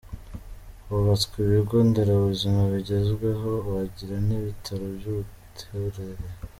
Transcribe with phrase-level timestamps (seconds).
[0.87, 6.23] Hubatswe ibigo nderabuzima bigezweho wagira n’ibitaro by’uturere.